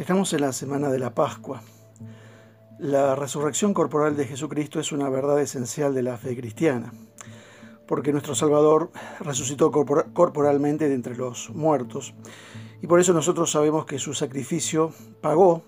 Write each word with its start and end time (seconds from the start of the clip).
Estamos 0.00 0.32
en 0.32 0.40
la 0.40 0.54
semana 0.54 0.88
de 0.88 0.98
la 0.98 1.14
Pascua. 1.14 1.62
La 2.78 3.14
resurrección 3.14 3.74
corporal 3.74 4.16
de 4.16 4.24
Jesucristo 4.24 4.80
es 4.80 4.92
una 4.92 5.10
verdad 5.10 5.38
esencial 5.42 5.94
de 5.94 6.02
la 6.02 6.16
fe 6.16 6.34
cristiana, 6.34 6.90
porque 7.86 8.10
nuestro 8.10 8.34
Salvador 8.34 8.92
resucitó 9.20 9.70
corporalmente 9.70 10.88
de 10.88 10.94
entre 10.94 11.18
los 11.18 11.50
muertos, 11.50 12.14
y 12.80 12.86
por 12.86 12.98
eso 12.98 13.12
nosotros 13.12 13.50
sabemos 13.50 13.84
que 13.84 13.98
su 13.98 14.14
sacrificio 14.14 14.94
pagó 15.20 15.64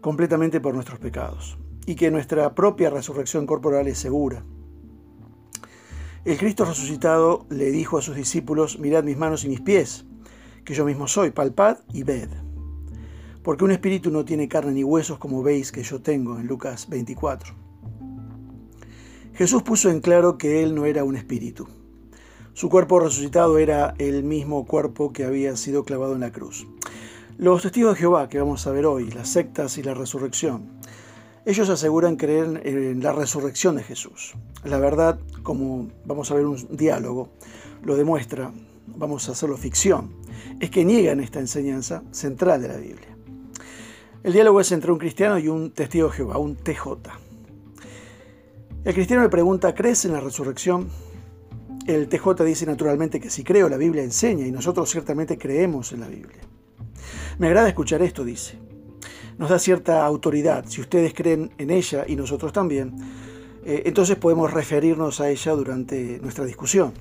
completamente 0.00 0.60
por 0.60 0.74
nuestros 0.74 0.98
pecados, 0.98 1.56
y 1.86 1.94
que 1.94 2.10
nuestra 2.10 2.56
propia 2.56 2.90
resurrección 2.90 3.46
corporal 3.46 3.86
es 3.86 3.98
segura. 3.98 4.44
El 6.24 6.38
Cristo 6.38 6.64
resucitado 6.64 7.46
le 7.50 7.70
dijo 7.70 7.98
a 7.98 8.02
sus 8.02 8.16
discípulos, 8.16 8.80
mirad 8.80 9.04
mis 9.04 9.16
manos 9.16 9.44
y 9.44 9.48
mis 9.48 9.60
pies, 9.60 10.06
que 10.64 10.74
yo 10.74 10.84
mismo 10.84 11.06
soy, 11.06 11.30
palpad 11.30 11.78
y 11.92 12.02
ved 12.02 12.30
porque 13.44 13.62
un 13.62 13.70
espíritu 13.70 14.10
no 14.10 14.24
tiene 14.24 14.48
carne 14.48 14.72
ni 14.72 14.82
huesos 14.82 15.18
como 15.18 15.42
veis 15.42 15.70
que 15.70 15.82
yo 15.82 16.00
tengo 16.00 16.38
en 16.38 16.46
Lucas 16.46 16.88
24. 16.88 17.54
Jesús 19.34 19.62
puso 19.62 19.90
en 19.90 20.00
claro 20.00 20.38
que 20.38 20.62
él 20.62 20.74
no 20.74 20.86
era 20.86 21.04
un 21.04 21.14
espíritu. 21.14 21.68
Su 22.54 22.70
cuerpo 22.70 23.00
resucitado 23.00 23.58
era 23.58 23.94
el 23.98 24.24
mismo 24.24 24.64
cuerpo 24.64 25.12
que 25.12 25.24
había 25.24 25.56
sido 25.56 25.84
clavado 25.84 26.14
en 26.14 26.20
la 26.20 26.32
cruz. 26.32 26.66
Los 27.36 27.62
testigos 27.62 27.94
de 27.94 28.00
Jehová 28.00 28.30
que 28.30 28.38
vamos 28.38 28.66
a 28.66 28.70
ver 28.70 28.86
hoy, 28.86 29.10
las 29.10 29.28
sectas 29.28 29.76
y 29.76 29.82
la 29.82 29.92
resurrección, 29.92 30.80
ellos 31.44 31.68
aseguran 31.68 32.16
creer 32.16 32.62
en 32.64 33.02
la 33.02 33.12
resurrección 33.12 33.76
de 33.76 33.82
Jesús. 33.82 34.34
La 34.64 34.78
verdad, 34.78 35.18
como 35.42 35.90
vamos 36.06 36.30
a 36.30 36.34
ver 36.34 36.46
un 36.46 36.66
diálogo, 36.70 37.28
lo 37.82 37.96
demuestra, 37.96 38.52
vamos 38.86 39.28
a 39.28 39.32
hacerlo 39.32 39.58
ficción, 39.58 40.14
es 40.60 40.70
que 40.70 40.86
niegan 40.86 41.20
esta 41.20 41.40
enseñanza 41.40 42.02
central 42.10 42.62
de 42.62 42.68
la 42.68 42.76
Biblia. 42.76 43.13
El 44.24 44.32
diálogo 44.32 44.58
es 44.58 44.72
entre 44.72 44.90
un 44.90 44.96
cristiano 44.96 45.38
y 45.38 45.48
un 45.48 45.72
testigo 45.72 46.08
de 46.08 46.14
Jehová, 46.14 46.38
un 46.38 46.56
TJ. 46.56 46.96
El 48.82 48.94
cristiano 48.94 49.22
le 49.22 49.28
pregunta, 49.28 49.74
¿crees 49.74 50.06
en 50.06 50.14
la 50.14 50.20
resurrección? 50.20 50.88
El 51.86 52.08
TJ 52.08 52.42
dice 52.42 52.64
naturalmente 52.64 53.20
que 53.20 53.28
sí 53.28 53.44
creo, 53.44 53.68
la 53.68 53.76
Biblia 53.76 54.02
enseña 54.02 54.46
y 54.46 54.50
nosotros 54.50 54.90
ciertamente 54.90 55.36
creemos 55.36 55.92
en 55.92 56.00
la 56.00 56.08
Biblia. 56.08 56.40
Me 57.36 57.48
agrada 57.48 57.68
escuchar 57.68 58.00
esto, 58.00 58.24
dice. 58.24 58.58
Nos 59.36 59.50
da 59.50 59.58
cierta 59.58 60.06
autoridad. 60.06 60.64
Si 60.68 60.80
ustedes 60.80 61.12
creen 61.12 61.50
en 61.58 61.70
ella 61.70 62.06
y 62.08 62.16
nosotros 62.16 62.50
también, 62.50 62.96
eh, 63.62 63.82
entonces 63.84 64.16
podemos 64.16 64.54
referirnos 64.54 65.20
a 65.20 65.28
ella 65.28 65.52
durante 65.52 66.18
nuestra 66.20 66.46
discusión. 66.46 66.94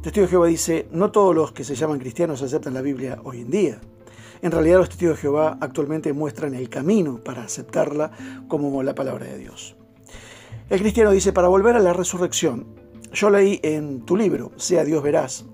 testigo 0.00 0.26
de 0.26 0.30
Jehová 0.30 0.46
dice, 0.46 0.86
no 0.92 1.10
todos 1.10 1.34
los 1.34 1.50
que 1.50 1.64
se 1.64 1.74
llaman 1.74 1.98
cristianos 1.98 2.40
aceptan 2.40 2.72
la 2.72 2.82
Biblia 2.82 3.18
hoy 3.24 3.40
en 3.40 3.50
día. 3.50 3.80
En 4.42 4.52
realidad 4.52 4.78
los 4.78 4.88
testigos 4.88 5.16
de 5.16 5.22
Jehová 5.22 5.58
actualmente 5.60 6.12
muestran 6.12 6.54
el 6.54 6.68
camino 6.68 7.20
para 7.22 7.42
aceptarla 7.42 8.10
como 8.48 8.82
la 8.82 8.94
palabra 8.94 9.26
de 9.26 9.38
Dios. 9.38 9.76
El 10.70 10.80
cristiano 10.80 11.10
dice, 11.10 11.32
para 11.32 11.48
volver 11.48 11.76
a 11.76 11.80
la 11.80 11.92
resurrección, 11.92 12.66
yo 13.12 13.28
leí 13.28 13.60
en 13.62 14.06
tu 14.06 14.16
libro, 14.16 14.52
Sea 14.56 14.84
Dios 14.84 15.02
verás, 15.02 15.44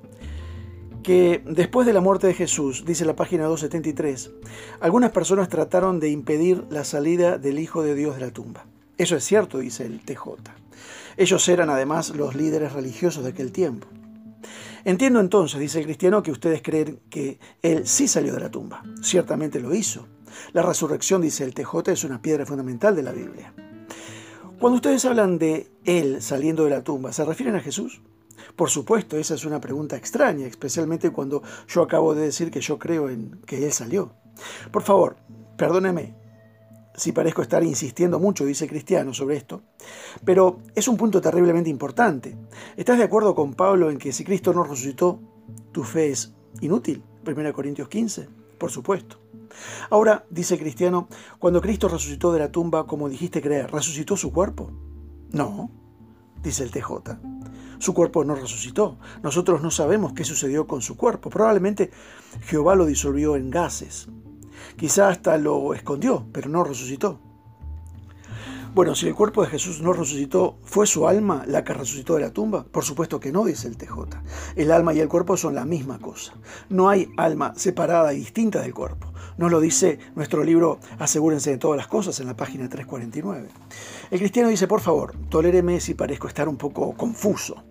que 1.02 1.42
después 1.46 1.86
de 1.86 1.92
la 1.92 2.00
muerte 2.00 2.26
de 2.26 2.34
Jesús, 2.34 2.84
dice 2.84 3.04
la 3.04 3.16
página 3.16 3.44
273, 3.44 4.30
algunas 4.80 5.12
personas 5.12 5.48
trataron 5.48 6.00
de 6.00 6.10
impedir 6.10 6.64
la 6.68 6.84
salida 6.84 7.38
del 7.38 7.58
Hijo 7.58 7.82
de 7.82 7.94
Dios 7.94 8.16
de 8.16 8.22
la 8.22 8.32
tumba. 8.32 8.66
Eso 8.98 9.16
es 9.16 9.24
cierto, 9.24 9.58
dice 9.58 9.86
el 9.86 10.00
TJ. 10.00 10.24
Ellos 11.16 11.48
eran 11.48 11.70
además 11.70 12.10
los 12.10 12.34
líderes 12.34 12.72
religiosos 12.72 13.24
de 13.24 13.30
aquel 13.30 13.52
tiempo. 13.52 13.86
Entiendo 14.86 15.18
entonces, 15.18 15.58
dice 15.58 15.80
el 15.80 15.84
cristiano, 15.84 16.22
que 16.22 16.30
ustedes 16.30 16.62
creen 16.62 17.00
que 17.10 17.40
Él 17.60 17.88
sí 17.88 18.06
salió 18.06 18.32
de 18.32 18.38
la 18.38 18.52
tumba. 18.52 18.84
Ciertamente 19.02 19.58
lo 19.58 19.74
hizo. 19.74 20.06
La 20.52 20.62
resurrección, 20.62 21.20
dice 21.22 21.42
el 21.42 21.54
TJ, 21.54 21.90
es 21.90 22.04
una 22.04 22.22
piedra 22.22 22.46
fundamental 22.46 22.94
de 22.94 23.02
la 23.02 23.10
Biblia. 23.10 23.52
Cuando 24.60 24.76
ustedes 24.76 25.04
hablan 25.04 25.38
de 25.38 25.72
Él 25.84 26.22
saliendo 26.22 26.62
de 26.62 26.70
la 26.70 26.84
tumba, 26.84 27.12
¿se 27.12 27.24
refieren 27.24 27.56
a 27.56 27.60
Jesús? 27.60 28.00
Por 28.54 28.70
supuesto, 28.70 29.16
esa 29.16 29.34
es 29.34 29.44
una 29.44 29.60
pregunta 29.60 29.96
extraña, 29.96 30.46
especialmente 30.46 31.10
cuando 31.10 31.42
yo 31.66 31.82
acabo 31.82 32.14
de 32.14 32.26
decir 32.26 32.52
que 32.52 32.60
yo 32.60 32.78
creo 32.78 33.10
en 33.10 33.40
que 33.44 33.64
Él 33.64 33.72
salió. 33.72 34.12
Por 34.70 34.84
favor, 34.84 35.16
perdóneme, 35.58 36.14
si 36.96 37.12
parezco 37.12 37.42
estar 37.42 37.62
insistiendo 37.62 38.18
mucho, 38.18 38.44
dice 38.44 38.66
Cristiano, 38.66 39.12
sobre 39.12 39.36
esto, 39.36 39.62
pero 40.24 40.58
es 40.74 40.88
un 40.88 40.96
punto 40.96 41.20
terriblemente 41.20 41.70
importante. 41.70 42.36
¿Estás 42.76 42.98
de 42.98 43.04
acuerdo 43.04 43.34
con 43.34 43.54
Pablo 43.54 43.90
en 43.90 43.98
que 43.98 44.12
si 44.12 44.24
Cristo 44.24 44.52
no 44.52 44.64
resucitó, 44.64 45.20
tu 45.72 45.84
fe 45.84 46.10
es 46.10 46.32
inútil? 46.60 47.02
1 47.26 47.52
Corintios 47.52 47.88
15, 47.88 48.28
por 48.58 48.70
supuesto. 48.70 49.18
Ahora, 49.90 50.24
dice 50.30 50.58
Cristiano, 50.58 51.08
cuando 51.38 51.60
Cristo 51.60 51.88
resucitó 51.88 52.32
de 52.32 52.40
la 52.40 52.50
tumba, 52.50 52.86
como 52.86 53.08
dijiste 53.08 53.42
creer, 53.42 53.70
¿resucitó 53.70 54.16
su 54.16 54.32
cuerpo? 54.32 54.70
No, 55.32 55.70
dice 56.42 56.62
el 56.62 56.70
TJ. 56.70 57.18
Su 57.78 57.92
cuerpo 57.92 58.24
no 58.24 58.34
resucitó. 58.34 58.98
Nosotros 59.22 59.62
no 59.62 59.70
sabemos 59.70 60.14
qué 60.14 60.24
sucedió 60.24 60.66
con 60.66 60.80
su 60.80 60.96
cuerpo. 60.96 61.28
Probablemente 61.28 61.90
Jehová 62.42 62.74
lo 62.74 62.86
disolvió 62.86 63.36
en 63.36 63.50
gases. 63.50 64.08
Quizá 64.76 65.08
hasta 65.08 65.38
lo 65.38 65.74
escondió, 65.74 66.26
pero 66.32 66.48
no 66.48 66.64
resucitó. 66.64 67.20
Bueno, 68.76 68.94
si 68.94 69.08
el 69.08 69.14
cuerpo 69.14 69.42
de 69.42 69.48
Jesús 69.48 69.80
no 69.80 69.94
resucitó, 69.94 70.58
¿fue 70.62 70.86
su 70.86 71.08
alma 71.08 71.44
la 71.46 71.64
que 71.64 71.72
resucitó 71.72 72.16
de 72.16 72.20
la 72.20 72.30
tumba? 72.30 72.64
Por 72.64 72.84
supuesto 72.84 73.18
que 73.18 73.32
no, 73.32 73.46
dice 73.46 73.68
el 73.68 73.78
TJ. 73.78 73.94
El 74.54 74.70
alma 74.70 74.92
y 74.92 75.00
el 75.00 75.08
cuerpo 75.08 75.38
son 75.38 75.54
la 75.54 75.64
misma 75.64 75.98
cosa. 75.98 76.34
No 76.68 76.90
hay 76.90 77.08
alma 77.16 77.54
separada 77.56 78.12
y 78.12 78.18
distinta 78.18 78.60
del 78.60 78.74
cuerpo. 78.74 79.14
Nos 79.38 79.50
lo 79.50 79.60
dice 79.60 79.98
nuestro 80.14 80.44
libro 80.44 80.78
Asegúrense 80.98 81.52
de 81.52 81.56
todas 81.56 81.78
las 81.78 81.86
cosas 81.86 82.20
en 82.20 82.26
la 82.26 82.36
página 82.36 82.68
349. 82.68 83.48
El 84.10 84.18
cristiano 84.18 84.50
dice, 84.50 84.68
por 84.68 84.82
favor, 84.82 85.14
toléreme 85.30 85.80
si 85.80 85.94
parezco 85.94 86.28
estar 86.28 86.46
un 86.46 86.58
poco 86.58 86.92
confuso. 86.92 87.64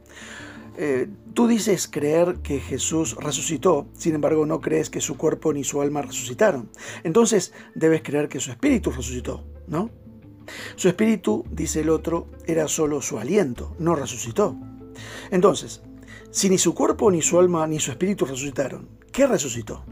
Eh, 0.77 1.07
tú 1.33 1.47
dices 1.47 1.87
creer 1.87 2.37
que 2.43 2.59
Jesús 2.59 3.15
resucitó, 3.15 3.87
sin 3.93 4.15
embargo 4.15 4.45
no 4.45 4.59
crees 4.59 4.89
que 4.89 4.99
su 4.99 5.17
cuerpo 5.17 5.53
ni 5.53 5.63
su 5.63 5.81
alma 5.81 6.01
resucitaron. 6.01 6.69
Entonces 7.03 7.53
debes 7.75 8.01
creer 8.03 8.27
que 8.27 8.39
su 8.39 8.51
espíritu 8.51 8.91
resucitó, 8.91 9.43
¿no? 9.67 9.89
Su 10.75 10.87
espíritu, 10.87 11.45
dice 11.49 11.81
el 11.81 11.89
otro, 11.89 12.27
era 12.45 12.67
solo 12.67 13.01
su 13.01 13.17
aliento, 13.17 13.75
no 13.79 13.95
resucitó. 13.95 14.55
Entonces, 15.31 15.81
si 16.29 16.49
ni 16.49 16.57
su 16.57 16.75
cuerpo, 16.75 17.09
ni 17.09 17.21
su 17.21 17.39
alma, 17.39 17.65
ni 17.67 17.79
su 17.79 17.91
espíritu 17.91 18.25
resucitaron, 18.25 18.89
¿qué 19.11 19.25
resucitó? 19.25 19.83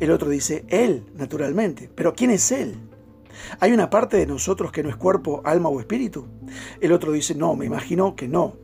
El 0.00 0.10
otro 0.10 0.28
dice, 0.28 0.64
Él, 0.68 1.04
naturalmente. 1.14 1.90
Pero 1.94 2.14
¿quién 2.14 2.30
es 2.30 2.50
Él? 2.52 2.74
¿Hay 3.60 3.72
una 3.72 3.90
parte 3.90 4.16
de 4.16 4.26
nosotros 4.26 4.72
que 4.72 4.82
no 4.82 4.88
es 4.88 4.96
cuerpo, 4.96 5.42
alma 5.44 5.68
o 5.68 5.80
espíritu? 5.80 6.26
El 6.80 6.92
otro 6.92 7.12
dice, 7.12 7.34
no, 7.34 7.54
me 7.54 7.66
imagino 7.66 8.16
que 8.16 8.28
no. 8.28 8.56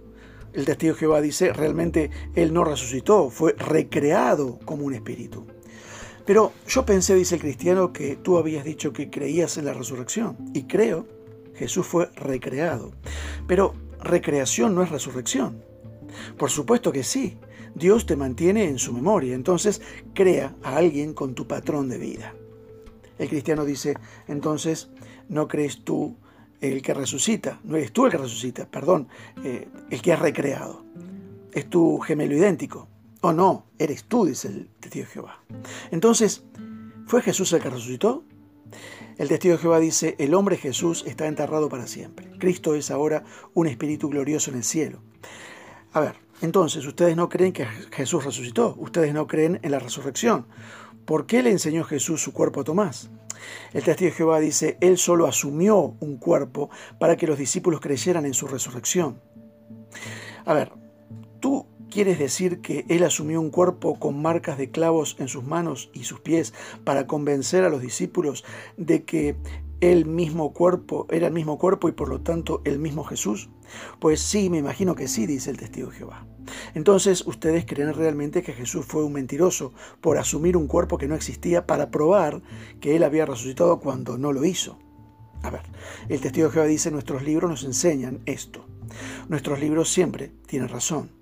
El 0.56 0.64
testigo 0.64 0.94
de 0.94 1.00
Jehová 1.00 1.20
dice, 1.20 1.52
realmente 1.52 2.10
él 2.34 2.54
no 2.54 2.64
resucitó, 2.64 3.28
fue 3.28 3.52
recreado 3.58 4.58
como 4.64 4.86
un 4.86 4.94
espíritu. 4.94 5.46
Pero 6.24 6.52
yo 6.66 6.86
pensé, 6.86 7.14
dice 7.14 7.34
el 7.34 7.42
cristiano, 7.42 7.92
que 7.92 8.16
tú 8.16 8.38
habías 8.38 8.64
dicho 8.64 8.94
que 8.94 9.10
creías 9.10 9.58
en 9.58 9.66
la 9.66 9.74
resurrección. 9.74 10.38
Y 10.54 10.62
creo, 10.62 11.06
Jesús 11.56 11.86
fue 11.86 12.08
recreado. 12.16 12.92
Pero 13.46 13.74
recreación 14.00 14.74
no 14.74 14.82
es 14.82 14.88
resurrección. 14.88 15.62
Por 16.38 16.50
supuesto 16.50 16.90
que 16.90 17.04
sí. 17.04 17.36
Dios 17.74 18.06
te 18.06 18.16
mantiene 18.16 18.64
en 18.64 18.78
su 18.78 18.94
memoria. 18.94 19.34
Entonces 19.34 19.82
crea 20.14 20.56
a 20.62 20.78
alguien 20.78 21.12
con 21.12 21.34
tu 21.34 21.46
patrón 21.46 21.90
de 21.90 21.98
vida. 21.98 22.34
El 23.18 23.28
cristiano 23.28 23.66
dice, 23.66 23.94
entonces, 24.26 24.88
¿no 25.28 25.48
crees 25.48 25.84
tú 25.84 26.16
el 26.60 26.82
que 26.82 26.94
resucita, 26.94 27.60
no 27.64 27.76
eres 27.76 27.92
tú 27.92 28.06
el 28.06 28.12
que 28.12 28.18
resucita, 28.18 28.66
perdón, 28.66 29.08
eh, 29.44 29.68
el 29.90 30.02
que 30.02 30.12
has 30.12 30.18
recreado. 30.18 30.84
Es 31.52 31.68
tu 31.68 31.98
gemelo 32.00 32.34
idéntico. 32.34 32.88
O 33.22 33.32
no, 33.32 33.66
eres 33.78 34.04
tú, 34.04 34.26
dice 34.26 34.48
el 34.48 34.68
testigo 34.80 35.06
de 35.06 35.12
Jehová. 35.12 35.40
Entonces, 35.90 36.44
¿fue 37.06 37.22
Jesús 37.22 37.52
el 37.52 37.62
que 37.62 37.70
resucitó? 37.70 38.24
El 39.16 39.28
testigo 39.28 39.56
de 39.56 39.62
Jehová 39.62 39.80
dice, 39.80 40.14
el 40.18 40.34
hombre 40.34 40.56
Jesús 40.56 41.04
está 41.06 41.26
enterrado 41.26 41.68
para 41.68 41.86
siempre. 41.86 42.30
Cristo 42.38 42.74
es 42.74 42.90
ahora 42.90 43.24
un 43.54 43.66
espíritu 43.66 44.10
glorioso 44.10 44.50
en 44.50 44.58
el 44.58 44.64
cielo. 44.64 45.00
A 45.92 46.00
ver, 46.00 46.16
entonces, 46.42 46.84
ustedes 46.84 47.16
no 47.16 47.30
creen 47.30 47.52
que 47.52 47.64
Jesús 47.64 48.24
resucitó, 48.24 48.74
ustedes 48.78 49.14
no 49.14 49.26
creen 49.26 49.58
en 49.62 49.70
la 49.70 49.78
resurrección. 49.78 50.46
¿Por 51.06 51.26
qué 51.26 51.42
le 51.42 51.50
enseñó 51.50 51.84
Jesús 51.84 52.20
su 52.20 52.32
cuerpo 52.32 52.60
a 52.60 52.64
Tomás? 52.64 53.10
El 53.72 53.84
testigo 53.84 54.10
de 54.10 54.16
Jehová 54.16 54.40
dice, 54.40 54.76
Él 54.80 54.98
solo 54.98 55.26
asumió 55.26 55.94
un 56.00 56.16
cuerpo 56.16 56.68
para 56.98 57.16
que 57.16 57.28
los 57.28 57.38
discípulos 57.38 57.80
creyeran 57.80 58.26
en 58.26 58.34
su 58.34 58.48
resurrección. 58.48 59.20
A 60.44 60.52
ver, 60.52 60.72
¿tú 61.38 61.66
quieres 61.90 62.18
decir 62.18 62.60
que 62.60 62.84
Él 62.88 63.04
asumió 63.04 63.40
un 63.40 63.50
cuerpo 63.50 64.00
con 64.00 64.20
marcas 64.20 64.58
de 64.58 64.72
clavos 64.72 65.16
en 65.20 65.28
sus 65.28 65.44
manos 65.44 65.90
y 65.92 66.04
sus 66.04 66.20
pies 66.20 66.52
para 66.82 67.06
convencer 67.06 67.62
a 67.62 67.68
los 67.68 67.80
discípulos 67.80 68.44
de 68.76 69.04
que 69.04 69.36
el 69.80 70.06
mismo 70.06 70.52
cuerpo, 70.52 71.06
era 71.10 71.26
el 71.26 71.32
mismo 71.32 71.58
cuerpo 71.58 71.88
y 71.88 71.92
por 71.92 72.08
lo 72.08 72.20
tanto 72.20 72.62
el 72.64 72.78
mismo 72.78 73.04
Jesús? 73.04 73.50
Pues 73.98 74.20
sí, 74.20 74.50
me 74.50 74.58
imagino 74.58 74.94
que 74.94 75.08
sí, 75.08 75.26
dice 75.26 75.50
el 75.50 75.58
testigo 75.58 75.90
de 75.90 75.96
Jehová. 75.96 76.26
Entonces, 76.74 77.26
¿ustedes 77.26 77.66
creen 77.66 77.92
realmente 77.92 78.42
que 78.42 78.52
Jesús 78.52 78.86
fue 78.86 79.04
un 79.04 79.12
mentiroso 79.12 79.72
por 80.00 80.18
asumir 80.18 80.56
un 80.56 80.68
cuerpo 80.68 80.98
que 80.98 81.08
no 81.08 81.14
existía 81.14 81.66
para 81.66 81.90
probar 81.90 82.42
que 82.80 82.96
él 82.96 83.02
había 83.02 83.26
resucitado 83.26 83.80
cuando 83.80 84.16
no 84.18 84.32
lo 84.32 84.44
hizo? 84.44 84.78
A 85.42 85.50
ver, 85.50 85.62
el 86.08 86.20
testigo 86.20 86.48
de 86.48 86.54
Jehová 86.54 86.66
dice, 86.66 86.90
nuestros 86.90 87.22
libros 87.22 87.50
nos 87.50 87.64
enseñan 87.64 88.20
esto. 88.26 88.64
Nuestros 89.28 89.60
libros 89.60 89.92
siempre 89.92 90.32
tienen 90.46 90.68
razón. 90.68 91.15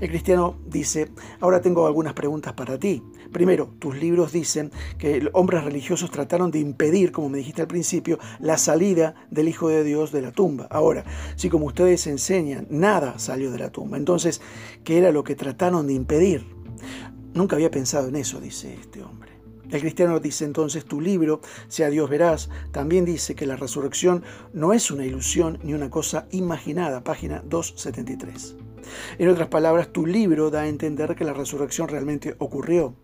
El 0.00 0.08
cristiano 0.08 0.58
dice, 0.66 1.10
ahora 1.40 1.60
tengo 1.60 1.86
algunas 1.86 2.14
preguntas 2.14 2.52
para 2.54 2.78
ti. 2.78 3.02
Primero, 3.32 3.74
tus 3.78 3.96
libros 3.96 4.32
dicen 4.32 4.70
que 4.98 5.28
hombres 5.32 5.64
religiosos 5.64 6.10
trataron 6.10 6.50
de 6.50 6.58
impedir, 6.58 7.12
como 7.12 7.28
me 7.28 7.38
dijiste 7.38 7.62
al 7.62 7.68
principio, 7.68 8.18
la 8.40 8.58
salida 8.58 9.14
del 9.30 9.48
Hijo 9.48 9.68
de 9.68 9.84
Dios 9.84 10.12
de 10.12 10.22
la 10.22 10.32
tumba. 10.32 10.66
Ahora, 10.70 11.04
si 11.36 11.48
como 11.48 11.66
ustedes 11.66 12.06
enseñan, 12.06 12.66
nada 12.70 13.18
salió 13.18 13.50
de 13.50 13.58
la 13.58 13.70
tumba, 13.70 13.96
entonces, 13.96 14.40
¿qué 14.82 14.98
era 14.98 15.12
lo 15.12 15.24
que 15.24 15.36
trataron 15.36 15.86
de 15.86 15.94
impedir? 15.94 16.46
Nunca 17.32 17.56
había 17.56 17.70
pensado 17.70 18.08
en 18.08 18.16
eso, 18.16 18.40
dice 18.40 18.74
este 18.74 19.02
hombre. 19.02 19.32
El 19.70 19.80
cristiano 19.80 20.20
dice 20.20 20.44
entonces, 20.44 20.84
tu 20.84 21.00
libro, 21.00 21.40
sea 21.68 21.90
Dios 21.90 22.08
verás, 22.08 22.50
también 22.70 23.04
dice 23.04 23.34
que 23.34 23.46
la 23.46 23.56
resurrección 23.56 24.22
no 24.52 24.72
es 24.72 24.90
una 24.90 25.04
ilusión 25.06 25.58
ni 25.64 25.74
una 25.74 25.90
cosa 25.90 26.28
imaginada, 26.30 27.02
página 27.02 27.42
273. 27.46 28.56
En 29.18 29.28
otras 29.28 29.48
palabras, 29.48 29.92
tu 29.92 30.06
libro 30.06 30.50
da 30.50 30.62
a 30.62 30.68
entender 30.68 31.14
que 31.14 31.24
la 31.24 31.32
resurrección 31.32 31.88
realmente 31.88 32.34
ocurrió. 32.38 32.94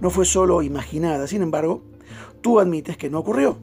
No 0.00 0.10
fue 0.10 0.24
solo 0.24 0.62
imaginada, 0.62 1.26
sin 1.26 1.42
embargo, 1.42 1.82
tú 2.40 2.60
admites 2.60 2.96
que 2.96 3.10
no 3.10 3.20
ocurrió, 3.20 3.58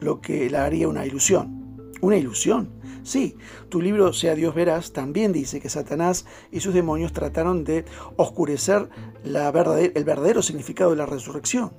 lo 0.00 0.20
que 0.20 0.48
la 0.50 0.64
haría 0.64 0.88
una 0.88 1.06
ilusión. 1.06 1.58
¿Una 2.00 2.16
ilusión? 2.16 2.70
Sí, 3.02 3.36
tu 3.68 3.80
libro 3.80 4.12
Sea 4.12 4.34
Dios 4.34 4.54
Verás 4.54 4.92
también 4.92 5.32
dice 5.32 5.60
que 5.60 5.68
Satanás 5.68 6.26
y 6.52 6.60
sus 6.60 6.74
demonios 6.74 7.12
trataron 7.12 7.64
de 7.64 7.84
oscurecer 8.16 8.88
el 9.24 10.04
verdadero 10.04 10.42
significado 10.42 10.90
de 10.90 10.96
la 10.96 11.06
resurrección, 11.06 11.72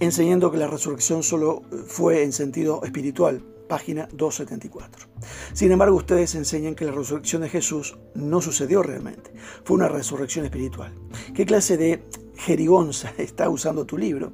enseñando 0.00 0.50
que 0.50 0.56
la 0.56 0.66
resurrección 0.66 1.22
solo 1.22 1.62
fue 1.86 2.22
en 2.22 2.32
sentido 2.32 2.82
espiritual, 2.82 3.44
página 3.68 4.08
274. 4.12 5.06
Sin 5.52 5.70
embargo, 5.70 5.96
ustedes 5.96 6.34
enseñan 6.34 6.74
que 6.74 6.84
la 6.84 6.92
resurrección 6.92 7.42
de 7.42 7.48
Jesús 7.48 7.98
no 8.14 8.40
sucedió 8.40 8.82
realmente, 8.82 9.30
fue 9.64 9.76
una 9.76 9.88
resurrección 9.88 10.44
espiritual. 10.44 10.92
¿Qué 11.34 11.46
clase 11.46 11.76
de 11.76 12.02
jerigonza 12.36 13.12
está 13.18 13.48
usando 13.48 13.84
tu 13.84 13.98
libro? 13.98 14.32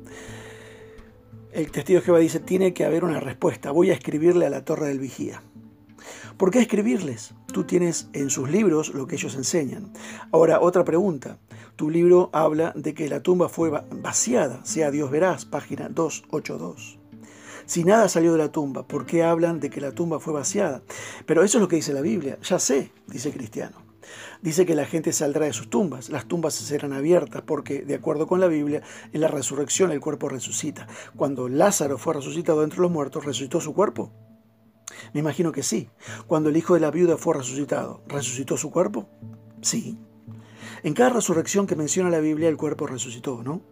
El 1.52 1.70
testigo 1.70 2.00
de 2.00 2.06
Jehová 2.06 2.18
dice, 2.18 2.40
tiene 2.40 2.72
que 2.72 2.84
haber 2.84 3.04
una 3.04 3.20
respuesta, 3.20 3.70
voy 3.70 3.90
a 3.90 3.94
escribirle 3.94 4.46
a 4.46 4.50
la 4.50 4.64
torre 4.64 4.88
del 4.88 4.98
vigía. 4.98 5.42
¿Por 6.36 6.50
qué 6.50 6.58
escribirles? 6.58 7.32
Tú 7.52 7.62
tienes 7.62 8.08
en 8.12 8.28
sus 8.28 8.50
libros 8.50 8.92
lo 8.92 9.06
que 9.06 9.14
ellos 9.14 9.36
enseñan. 9.36 9.92
Ahora, 10.32 10.60
otra 10.60 10.84
pregunta. 10.84 11.38
Tu 11.76 11.90
libro 11.90 12.30
habla 12.32 12.72
de 12.74 12.94
que 12.94 13.08
la 13.08 13.22
tumba 13.22 13.48
fue 13.48 13.70
vaciada, 13.70 14.64
sea 14.64 14.90
Dios 14.90 15.10
verás, 15.10 15.44
página 15.44 15.88
282. 15.88 16.98
Si 17.66 17.84
nada 17.84 18.08
salió 18.08 18.32
de 18.32 18.38
la 18.38 18.52
tumba, 18.52 18.86
¿por 18.86 19.06
qué 19.06 19.22
hablan 19.22 19.60
de 19.60 19.70
que 19.70 19.80
la 19.80 19.92
tumba 19.92 20.20
fue 20.20 20.32
vaciada? 20.32 20.82
Pero 21.26 21.42
eso 21.42 21.58
es 21.58 21.62
lo 21.62 21.68
que 21.68 21.76
dice 21.76 21.92
la 21.92 22.00
Biblia. 22.02 22.38
Ya 22.42 22.58
sé, 22.58 22.92
dice 23.06 23.32
Cristiano. 23.32 23.82
Dice 24.42 24.66
que 24.66 24.74
la 24.74 24.84
gente 24.84 25.12
saldrá 25.12 25.46
de 25.46 25.54
sus 25.54 25.70
tumbas, 25.70 26.10
las 26.10 26.26
tumbas 26.26 26.54
serán 26.54 26.92
abiertas 26.92 27.42
porque, 27.46 27.82
de 27.82 27.94
acuerdo 27.94 28.26
con 28.26 28.40
la 28.40 28.46
Biblia, 28.46 28.82
en 29.12 29.20
la 29.22 29.28
resurrección 29.28 29.90
el 29.90 30.00
cuerpo 30.00 30.28
resucita. 30.28 30.86
Cuando 31.16 31.48
Lázaro 31.48 31.96
fue 31.96 32.14
resucitado 32.14 32.62
entre 32.62 32.80
los 32.80 32.90
muertos, 32.90 33.24
¿resucitó 33.24 33.60
su 33.62 33.72
cuerpo? 33.72 34.12
Me 35.14 35.20
imagino 35.20 35.52
que 35.52 35.62
sí. 35.62 35.88
Cuando 36.26 36.50
el 36.50 36.56
hijo 36.56 36.74
de 36.74 36.80
la 36.80 36.90
viuda 36.90 37.16
fue 37.16 37.34
resucitado, 37.34 38.02
¿resucitó 38.06 38.58
su 38.58 38.70
cuerpo? 38.70 39.08
Sí. 39.62 39.98
En 40.82 40.92
cada 40.92 41.10
resurrección 41.10 41.66
que 41.66 41.76
menciona 41.76 42.10
la 42.10 42.20
Biblia, 42.20 42.48
el 42.48 42.58
cuerpo 42.58 42.86
resucitó, 42.86 43.42
¿no? 43.42 43.62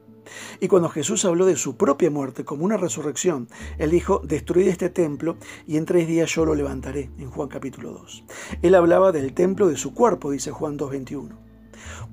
Y 0.61 0.69
cuando 0.69 0.89
Jesús 0.89 1.25
habló 1.25 1.47
de 1.47 1.57
su 1.57 1.77
propia 1.77 2.11
muerte 2.11 2.45
como 2.45 2.65
una 2.65 2.77
resurrección, 2.77 3.49
él 3.79 3.91
dijo, 3.91 4.21
destruid 4.25 4.69
este 4.69 4.91
templo 4.91 5.37
y 5.67 5.77
en 5.77 5.85
tres 5.85 6.07
días 6.07 6.31
yo 6.35 6.45
lo 6.45 6.55
levantaré, 6.55 7.11
en 7.19 7.31
Juan 7.31 7.49
capítulo 7.49 7.93
2. 7.93 8.25
Él 8.63 8.75
hablaba 8.75 9.13
del 9.13 9.33
templo 9.35 9.69
de 9.69 9.77
su 9.77 9.95
cuerpo, 9.95 10.31
dice 10.31 10.51
Juan 10.51 10.79
2.21. 10.79 11.31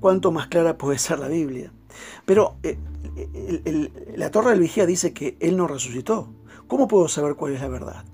¿Cuánto 0.00 0.32
más 0.32 0.48
clara 0.48 0.78
puede 0.78 0.98
ser 0.98 1.18
la 1.18 1.28
Biblia? 1.28 1.72
Pero 2.24 2.56
eh, 2.62 2.78
la 4.16 4.30
torre 4.30 4.50
del 4.50 4.60
vigía 4.60 4.86
dice 4.86 5.12
que 5.12 5.36
él 5.40 5.56
no 5.56 5.66
resucitó. 5.66 6.32
¿Cómo 6.66 6.88
puedo 6.88 7.08
saber 7.08 7.34
cuál 7.34 7.54
es 7.54 7.60
la 7.60 7.68
verdad? 7.68 8.04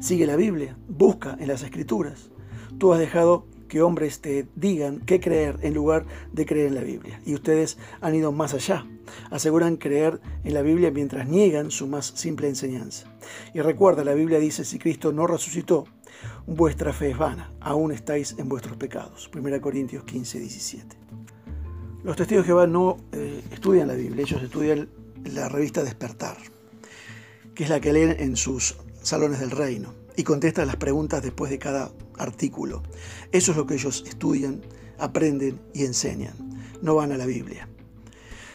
Sigue 0.00 0.26
la 0.26 0.36
Biblia, 0.36 0.76
busca 0.88 1.36
en 1.40 1.48
las 1.48 1.62
escrituras. 1.62 2.30
Tú 2.78 2.92
has 2.92 2.98
dejado 2.98 3.46
que 3.72 3.80
hombres 3.80 4.20
te 4.20 4.46
digan 4.54 5.00
qué 5.00 5.18
creer 5.18 5.58
en 5.62 5.72
lugar 5.72 6.04
de 6.30 6.44
creer 6.44 6.66
en 6.66 6.74
la 6.74 6.82
Biblia. 6.82 7.22
Y 7.24 7.32
ustedes 7.32 7.78
han 8.02 8.14
ido 8.14 8.30
más 8.30 8.52
allá. 8.52 8.86
Aseguran 9.30 9.78
creer 9.78 10.20
en 10.44 10.52
la 10.52 10.60
Biblia 10.60 10.90
mientras 10.90 11.26
niegan 11.26 11.70
su 11.70 11.86
más 11.86 12.04
simple 12.04 12.48
enseñanza. 12.48 13.06
Y 13.54 13.62
recuerda, 13.62 14.04
la 14.04 14.12
Biblia 14.12 14.38
dice, 14.38 14.66
si 14.66 14.78
Cristo 14.78 15.10
no 15.10 15.26
resucitó, 15.26 15.86
vuestra 16.46 16.92
fe 16.92 17.12
es 17.12 17.16
vana, 17.16 17.50
aún 17.60 17.92
estáis 17.92 18.34
en 18.36 18.50
vuestros 18.50 18.76
pecados. 18.76 19.30
1 19.34 19.60
Corintios 19.62 20.04
15, 20.04 20.40
17. 20.40 20.96
Los 22.04 22.16
testigos 22.16 22.44
de 22.44 22.48
Jehová 22.48 22.66
no 22.66 22.98
eh, 23.12 23.42
estudian 23.52 23.88
la 23.88 23.94
Biblia, 23.94 24.22
ellos 24.22 24.42
estudian 24.42 24.90
la 25.24 25.48
revista 25.48 25.82
Despertar, 25.82 26.36
que 27.54 27.64
es 27.64 27.70
la 27.70 27.80
que 27.80 27.94
leen 27.94 28.16
en 28.18 28.36
sus 28.36 28.76
salones 29.00 29.40
del 29.40 29.50
reino 29.50 29.94
y 30.14 30.24
contestan 30.24 30.66
las 30.66 30.76
preguntas 30.76 31.22
después 31.22 31.50
de 31.50 31.58
cada 31.58 31.90
artículo. 32.22 32.82
Eso 33.30 33.52
es 33.52 33.56
lo 33.56 33.66
que 33.66 33.74
ellos 33.74 34.04
estudian, 34.06 34.62
aprenden 34.98 35.60
y 35.74 35.84
enseñan. 35.84 36.34
No 36.80 36.94
van 36.94 37.12
a 37.12 37.16
la 37.16 37.26
Biblia. 37.26 37.68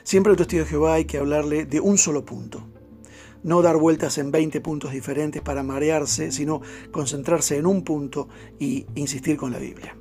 Siempre 0.04 0.32
al 0.32 0.38
testigo 0.38 0.64
de 0.64 0.70
Jehová 0.70 0.94
hay 0.94 1.06
que 1.06 1.18
hablarle 1.18 1.66
de 1.66 1.80
un 1.80 1.98
solo 1.98 2.24
punto. 2.26 2.66
No 3.44 3.62
dar 3.62 3.78
vueltas 3.78 4.18
en 4.18 4.32
20 4.32 4.62
puntos 4.62 4.92
diferentes 4.92 5.42
para 5.42 5.64
marearse, 5.64 6.32
sino 6.32 6.62
concentrarse 6.92 7.58
en 7.58 7.66
un 7.66 7.84
punto 7.84 8.28
y 8.60 8.86
insistir 8.96 9.38
con 9.38 9.52
la 9.52 9.60
Biblia. 9.60 9.96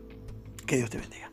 Que 0.65 0.77
Dios 0.77 0.91
te 0.91 0.99
bendiga. 0.99 1.31